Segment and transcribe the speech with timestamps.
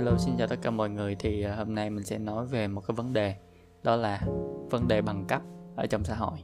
[0.00, 1.14] Hello, xin chào tất cả mọi người.
[1.14, 3.34] Thì à, hôm nay mình sẽ nói về một cái vấn đề,
[3.82, 4.20] đó là
[4.70, 5.42] vấn đề bằng cấp
[5.76, 6.38] ở trong xã hội,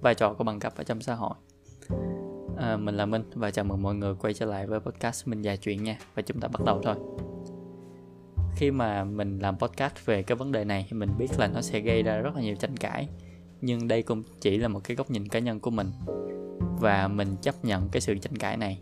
[0.00, 1.34] vai trò của bằng cấp ở trong xã hội.
[2.56, 5.42] à, mình là Minh và chào mừng mọi người quay trở lại với podcast Minh
[5.42, 5.98] dài chuyện nha.
[6.14, 6.94] Và chúng ta bắt đầu thôi.
[8.56, 11.60] Khi mà mình làm podcast về cái vấn đề này thì mình biết là nó
[11.60, 13.08] sẽ gây ra rất là nhiều tranh cãi.
[13.60, 15.90] Nhưng đây cũng chỉ là một cái góc nhìn cá nhân của mình
[16.80, 18.80] và mình chấp nhận cái sự tranh cãi này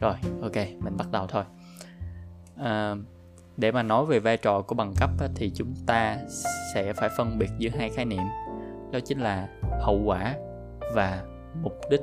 [0.00, 1.44] rồi ok mình bắt đầu thôi
[2.60, 2.94] à,
[3.56, 6.18] để mà nói về vai trò của bằng cấp á, thì chúng ta
[6.74, 8.22] sẽ phải phân biệt giữa hai khái niệm.
[8.92, 9.48] Đó chính là
[9.80, 10.34] hậu quả
[10.94, 11.24] và
[11.62, 12.00] mục đích.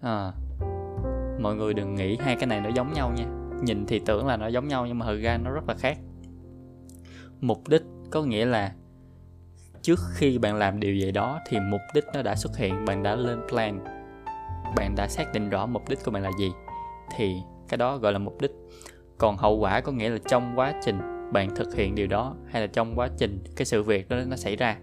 [0.00, 0.32] À,
[1.40, 3.24] mọi người đừng nghĩ hai cái này nó giống nhau nha.
[3.62, 5.98] Nhìn thì tưởng là nó giống nhau nhưng mà thực ra nó rất là khác.
[7.40, 8.72] Mục đích có nghĩa là
[9.82, 13.02] trước khi bạn làm điều gì đó thì mục đích nó đã xuất hiện bạn
[13.02, 13.84] đã lên plan
[14.76, 16.52] bạn đã xác định rõ mục đích của bạn là gì
[17.16, 17.36] thì
[17.72, 18.50] cái đó gọi là mục đích.
[19.18, 20.98] Còn hậu quả có nghĩa là trong quá trình
[21.32, 24.36] bạn thực hiện điều đó hay là trong quá trình cái sự việc đó nó
[24.36, 24.78] xảy ra,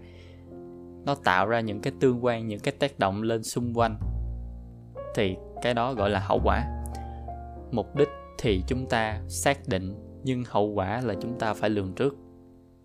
[1.04, 3.96] nó tạo ra những cái tương quan, những cái tác động lên xung quanh,
[5.14, 6.64] thì cái đó gọi là hậu quả.
[7.70, 9.94] Mục đích thì chúng ta xác định,
[10.24, 12.14] nhưng hậu quả là chúng ta phải lường trước,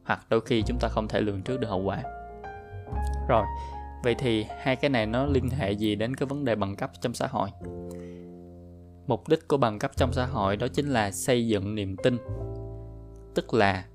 [0.03, 2.03] hoặc đôi khi chúng ta không thể lường trước được hậu quả.
[3.29, 3.45] Rồi,
[4.03, 6.91] vậy thì hai cái này nó liên hệ gì đến cái vấn đề bằng cấp
[7.01, 7.49] trong xã hội?
[9.07, 12.17] Mục đích của bằng cấp trong xã hội đó chính là xây dựng niềm tin.
[13.35, 13.85] Tức là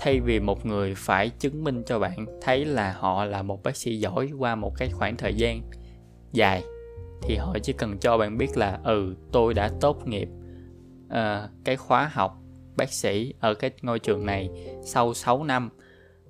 [0.00, 3.76] thay vì một người phải chứng minh cho bạn thấy là họ là một bác
[3.76, 5.62] sĩ giỏi qua một cái khoảng thời gian
[6.32, 6.64] dài
[7.22, 10.28] thì họ chỉ cần cho bạn biết là ừ tôi đã tốt nghiệp
[11.06, 12.38] uh, cái khóa học
[12.76, 14.50] bác sĩ ở cái ngôi trường này
[14.82, 15.70] sau 6 năm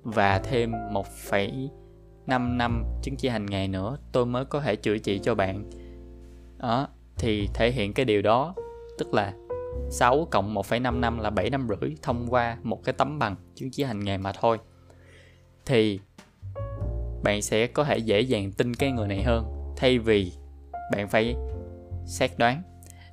[0.03, 5.19] và thêm 1,5 năm chứng chỉ hành nghề nữa tôi mới có thể chữa trị
[5.23, 5.69] cho bạn.
[6.57, 8.55] Đó thì thể hiện cái điều đó
[8.97, 9.33] tức là
[9.89, 13.71] 6 cộng 1,5 năm là 7 năm rưỡi thông qua một cái tấm bằng chứng
[13.71, 14.57] chỉ hành nghề mà thôi.
[15.65, 15.99] Thì
[17.23, 20.31] bạn sẽ có thể dễ dàng tin cái người này hơn thay vì
[20.91, 21.35] bạn phải
[22.05, 22.61] xét đoán.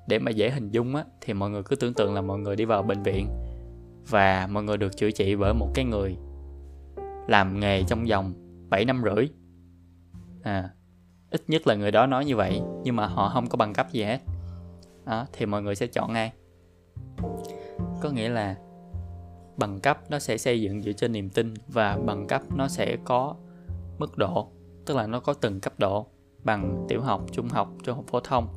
[0.09, 2.56] Để mà dễ hình dung á thì mọi người cứ tưởng tượng là mọi người
[2.56, 3.28] đi vào bệnh viện
[4.10, 6.16] và mọi người được chữa trị bởi một cái người
[7.28, 8.34] làm nghề trong vòng
[8.71, 9.28] 7 năm rưỡi.
[10.43, 10.71] À
[11.31, 13.87] ít nhất là người đó nói như vậy nhưng mà họ không có bằng cấp
[13.93, 14.19] gì hết.
[15.07, 16.33] Đó, thì mọi người sẽ chọn ngay
[18.01, 18.57] có nghĩa là
[19.57, 22.97] bằng cấp nó sẽ xây dựng dựa trên niềm tin và bằng cấp nó sẽ
[23.05, 23.35] có
[23.99, 24.49] mức độ
[24.87, 26.07] tức là nó có từng cấp độ
[26.45, 28.49] bằng tiểu học trung học trung học phổ thông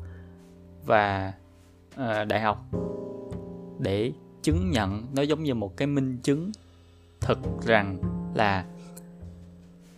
[0.85, 1.33] và
[1.95, 2.66] uh, đại học
[3.79, 6.51] để chứng nhận nó giống như một cái minh chứng
[7.22, 7.97] thực rằng
[8.33, 8.66] là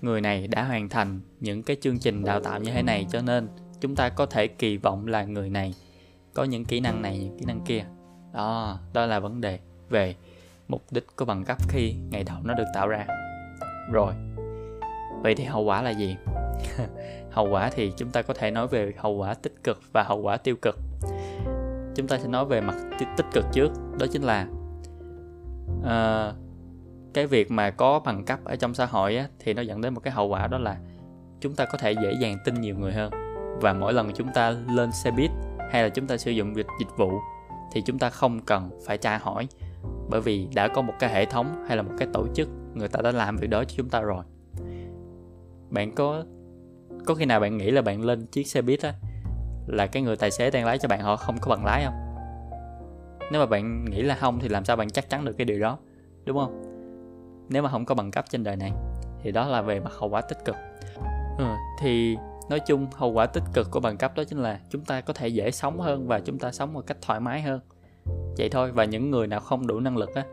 [0.05, 3.21] người này đã hoàn thành những cái chương trình đào tạo như thế này cho
[3.21, 3.47] nên
[3.81, 5.73] chúng ta có thể kỳ vọng là người này
[6.33, 7.85] có những kỹ năng này những kỹ năng kia.
[8.33, 10.15] Đó đó là vấn đề về
[10.67, 13.05] mục đích của bằng cấp khi ngày đầu nó được tạo ra.
[13.91, 14.13] Rồi
[15.23, 16.15] vậy thì hậu quả là gì?
[17.31, 20.21] Hậu quả thì chúng ta có thể nói về hậu quả tích cực và hậu
[20.21, 20.79] quả tiêu cực.
[21.95, 24.47] Chúng ta sẽ nói về mặt tích cực trước đó chính là
[25.79, 26.44] uh,
[27.15, 29.93] cái việc mà có bằng cấp ở trong xã hội á, thì nó dẫn đến
[29.93, 30.77] một cái hậu quả đó là
[31.41, 33.11] chúng ta có thể dễ dàng tin nhiều người hơn.
[33.61, 35.31] Và mỗi lần chúng ta lên xe buýt
[35.71, 37.11] hay là chúng ta sử dụng dịch dịch vụ
[37.71, 39.47] thì chúng ta không cần phải tra hỏi.
[40.09, 42.87] Bởi vì đã có một cái hệ thống hay là một cái tổ chức người
[42.87, 44.23] ta đã làm việc đó cho chúng ta rồi.
[45.69, 46.23] Bạn có
[47.05, 48.93] có khi nào bạn nghĩ là bạn lên chiếc xe buýt á
[49.67, 51.95] là cái người tài xế đang lái cho bạn họ không có bằng lái không?
[53.31, 55.59] Nếu mà bạn nghĩ là không thì làm sao bạn chắc chắn được cái điều
[55.59, 55.77] đó
[56.25, 56.64] đúng không?
[57.49, 58.71] Nếu mà không có bằng cấp trên đời này
[59.21, 60.55] thì đó là về mặt hậu quả tích cực.
[61.37, 61.45] Ừ,
[61.79, 62.17] thì
[62.49, 65.13] nói chung hậu quả tích cực của bằng cấp đó chính là chúng ta có
[65.13, 67.59] thể dễ sống hơn và chúng ta sống một cách thoải mái hơn.
[68.37, 70.25] Vậy thôi và những người nào không đủ năng lực á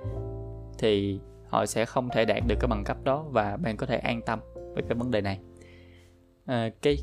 [0.78, 3.96] thì họ sẽ không thể đạt được cái bằng cấp đó và bạn có thể
[3.96, 4.40] an tâm
[4.74, 5.40] với cái vấn đề này.
[6.46, 6.96] À, cái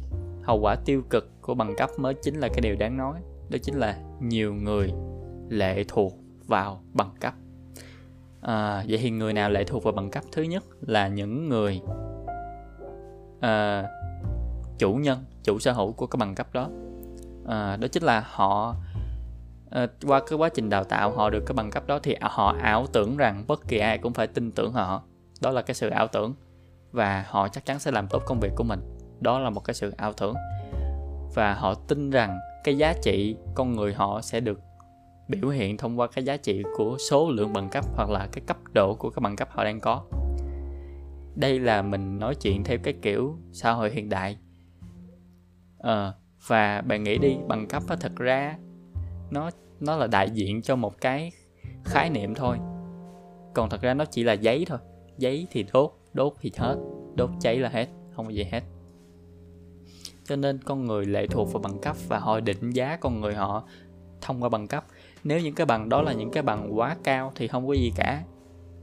[0.43, 3.57] hậu quả tiêu cực của bằng cấp mới chính là cái điều đáng nói đó
[3.63, 4.93] chính là nhiều người
[5.49, 6.13] lệ thuộc
[6.47, 7.33] vào bằng cấp
[8.41, 11.81] à, vậy thì người nào lệ thuộc vào bằng cấp thứ nhất là những người
[13.39, 13.83] à,
[14.77, 16.69] chủ nhân chủ sở hữu của cái bằng cấp đó.
[17.47, 18.75] À, đó chính là họ
[19.69, 22.55] à, qua cái quá trình đào tạo họ được cái bằng cấp đó thì họ
[22.61, 25.03] ảo tưởng rằng bất kỳ ai cũng phải tin tưởng họ.
[25.41, 26.33] Đó là cái sự ảo tưởng
[26.91, 28.79] và họ chắc chắn sẽ làm tốt công việc của mình.
[29.19, 30.35] Đó là một cái sự ảo tưởng
[31.35, 34.59] và họ tin rằng cái giá trị con người họ sẽ được
[35.29, 38.43] biểu hiện thông qua cái giá trị của số lượng bằng cấp hoặc là cái
[38.47, 40.03] cấp độ của cái bằng cấp họ đang có.
[41.35, 44.37] Đây là mình nói chuyện theo cái kiểu xã hội hiện đại.
[45.79, 46.13] À,
[46.47, 48.57] và bạn nghĩ đi bằng cấp á thật ra
[49.31, 49.49] nó
[49.79, 51.31] nó là đại diện cho một cái
[51.83, 52.57] khái niệm thôi.
[53.53, 54.79] Còn thật ra nó chỉ là giấy thôi.
[55.17, 56.75] Giấy thì đốt đốt thì hết.
[57.15, 58.63] Đốt cháy là hết không có gì hết.
[60.25, 63.35] Cho nên con người lệ thuộc vào bằng cấp và họ định giá con người
[63.35, 63.63] họ
[64.21, 64.85] thông qua bằng cấp
[65.23, 67.91] nếu những cái bằng đó là những cái bằng quá cao thì không có gì
[67.95, 68.23] cả.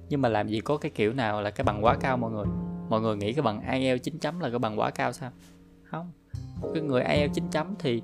[0.08, 2.46] Nhưng mà làm gì có cái kiểu nào là cái bằng quá cao mọi người?
[2.88, 5.30] Mọi người nghĩ cái bằng IELTS 9 chấm là cái bằng quá cao sao?
[5.84, 6.12] Không.
[6.74, 8.02] Cái người IELTS 9 chấm thì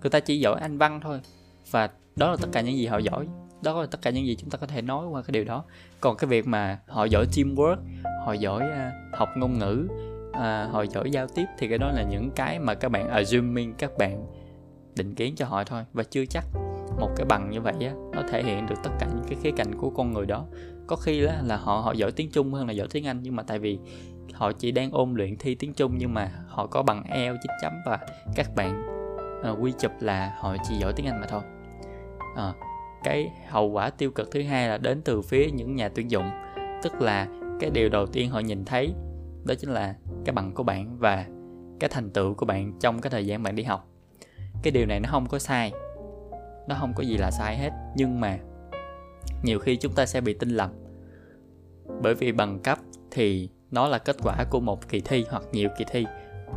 [0.00, 1.20] người ta chỉ giỏi anh văn thôi.
[1.70, 3.26] Và đó là tất cả những gì họ giỏi.
[3.62, 5.64] Đó là tất cả những gì chúng ta có thể nói qua cái điều đó.
[6.00, 7.76] Còn cái việc mà họ giỏi teamwork
[8.24, 9.88] họ giỏi uh, học ngôn ngữ
[10.30, 13.74] uh, họ giỏi giao tiếp thì cái đó là những cái mà các bạn assuming
[13.74, 14.26] các bạn
[14.96, 15.84] định kiến cho họ thôi.
[15.92, 16.67] Và chưa chắc
[17.00, 19.50] một cái bằng như vậy á nó thể hiện được tất cả những cái khía
[19.56, 20.46] cạnh của con người đó.
[20.86, 23.36] Có khi là, là họ họ giỏi tiếng Trung hơn là giỏi tiếng Anh nhưng
[23.36, 23.78] mà tại vì
[24.32, 27.50] họ chỉ đang ôn luyện thi tiếng Trung nhưng mà họ có bằng Eo chín
[27.62, 27.98] chấm và
[28.34, 28.86] các bạn
[29.52, 31.42] uh, quy chụp là họ chỉ giỏi tiếng Anh mà thôi.
[32.36, 32.52] À,
[33.04, 36.30] cái hậu quả tiêu cực thứ hai là đến từ phía những nhà tuyển dụng.
[36.82, 37.26] Tức là
[37.60, 38.94] cái điều đầu tiên họ nhìn thấy
[39.44, 39.94] đó chính là
[40.24, 41.26] cái bằng của bạn và
[41.80, 43.88] cái thành tựu của bạn trong cái thời gian bạn đi học.
[44.62, 45.72] Cái điều này nó không có sai
[46.68, 47.70] nó không có gì là sai hết.
[47.96, 48.38] Nhưng mà
[49.42, 50.70] nhiều khi chúng ta sẽ bị tin lầm.
[52.02, 52.78] Bởi vì bằng cấp
[53.10, 56.06] thì nó là kết quả của một kỳ thi hoặc nhiều kỳ thi.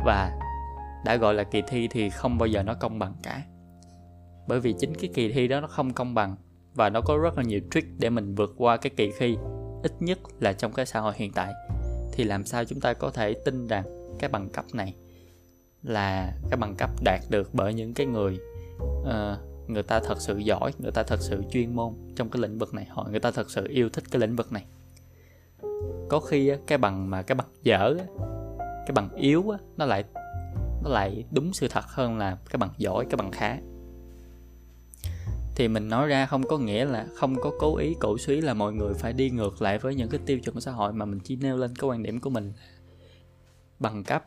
[0.04, 0.38] Và
[1.04, 3.42] đã gọi là kỳ thi thì không bao giờ nó công bằng cả.
[4.48, 6.36] Bởi vì chính cái kỳ thi đó nó không công bằng
[6.74, 9.36] và nó có rất là nhiều trick để mình vượt qua cái kỳ thi
[9.82, 11.52] ít nhất là trong cái xã hội hiện tại.
[12.12, 13.84] Thì làm sao chúng ta có thể tin rằng
[14.18, 14.94] cái bằng cấp này
[15.82, 18.38] là cái bằng cấp đạt được bởi những cái người
[19.00, 22.58] uh, người ta thật sự giỏi, người ta thật sự chuyên môn trong cái lĩnh
[22.58, 22.86] vực này.
[22.90, 24.64] Họ, người ta thật sự yêu thích cái lĩnh vực này.
[26.08, 27.96] Có khi cái bằng mà cái bằng dở
[28.86, 29.44] cái bằng yếu
[29.76, 30.04] nó lại
[30.82, 33.58] nó lại đúng sự thật hơn là cái bằng giỏi, cái bằng khá.
[35.54, 38.54] Thì mình nói ra không có nghĩa là không có cố ý cổ suý là
[38.54, 41.20] mọi người phải đi ngược lại với những cái tiêu chuẩn xã hội mà mình
[41.24, 42.52] chỉ nêu lên cái quan điểm của mình
[43.78, 44.24] bằng cấp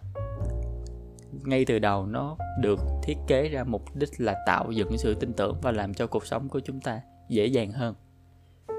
[1.47, 5.33] ngay từ đầu nó được thiết kế ra mục đích là tạo dựng sự tin
[5.33, 7.95] tưởng và làm cho cuộc sống của chúng ta dễ dàng hơn.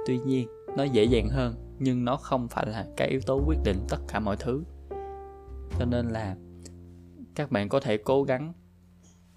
[0.06, 3.58] Tuy nhiên nó dễ dàng hơn nhưng nó không phải là cái yếu tố quyết
[3.64, 4.64] định tất cả mọi thứ.
[5.78, 6.36] Cho nên là
[7.34, 8.52] các bạn có thể cố gắng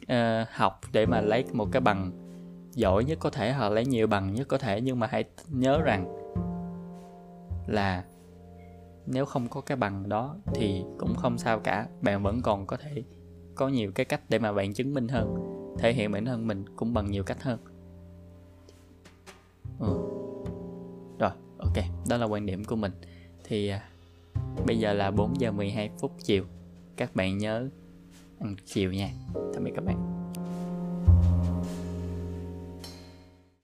[0.04, 2.12] uh, học để mà lấy một cái bằng
[2.72, 5.81] giỏi nhất có thể hoặc lấy nhiều bằng nhất có thể nhưng mà hãy nhớ
[5.81, 6.16] rằng
[7.68, 8.04] là
[9.06, 12.78] nếu không có cái bằng đó thì cũng không sao cả bạn vẫn còn có
[12.78, 13.04] thể
[13.60, 15.36] có nhiều cái cách để mà bạn chứng minh hơn
[15.80, 17.60] thể hiện bản thân mình cũng bằng nhiều cách hơn.
[19.80, 19.98] Ừ.
[21.20, 21.78] rồi ok
[22.10, 22.92] đó là quan điểm của mình.
[23.44, 23.90] Thì à,
[24.68, 26.44] bây giờ là 4 giờ 12 phút chiều.
[26.98, 27.70] Các bạn nhớ
[28.40, 29.10] ăn chiều nha.
[29.54, 30.09] Tạm biệt các bạn.